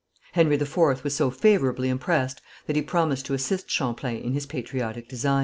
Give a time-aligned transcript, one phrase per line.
[0.31, 5.07] Henry IV was so favourably impressed that he promised to assist Champlain in his patriotic
[5.07, 5.39] designs.